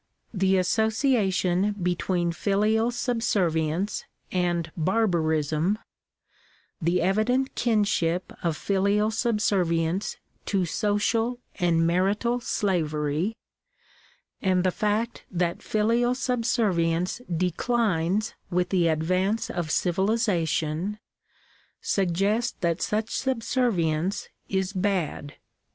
[0.33, 5.77] The association between filial subservience and barbarism—
[6.81, 10.17] the evident kinship of filial subservience
[10.47, 13.35] to social and marital slavery—
[14.41, 20.97] and the fact that filial subservience declines with the advance of civilization,
[21.79, 25.35] suggest that such subservience is bad.